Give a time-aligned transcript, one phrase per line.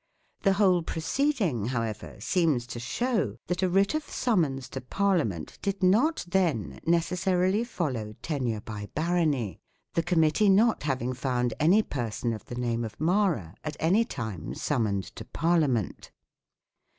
[0.41, 5.59] The whole Proceeding, how ever, seems to shew that a Writ of Summons to Parliament
[5.61, 9.59] did not then necessarily follow Tenure by Barony;
[9.93, 14.55] the Committee not having found any Person of the Name of Mara, at any Time
[14.55, 16.09] summoned to Parliament.